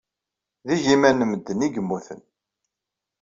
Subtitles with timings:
[0.67, 2.21] D igiman n medden ay yemmuten.